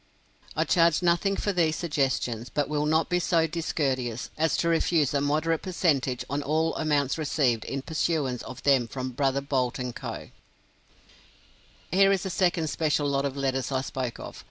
I 0.55 0.63
charge 0.63 1.03
nothing 1.03 1.35
for 1.35 1.53
these 1.53 1.75
suggestions; 1.75 2.49
but 2.51 2.67
will 2.67 2.87
not 2.87 3.07
be 3.07 3.19
so 3.19 3.45
discourteous 3.45 4.31
as 4.35 4.57
to 4.57 4.67
refuse 4.67 5.13
a 5.13 5.21
moderate 5.21 5.61
percentage 5.61 6.25
on 6.27 6.41
all 6.41 6.73
amounts 6.77 7.19
received 7.19 7.65
in 7.65 7.83
pursuance 7.83 8.41
of 8.41 8.63
them 8.63 8.87
from 8.87 9.11
Brother 9.11 9.41
Boult 9.41 9.77
& 9.95 9.95
Co. 9.95 10.31
Here 11.91 12.11
is 12.11 12.23
the 12.23 12.31
second 12.31 12.71
special 12.71 13.07
lot 13.07 13.25
of 13.25 13.37
letters 13.37 13.71
I 13.71 13.81
spoke 13.81 14.17
of. 14.19 14.39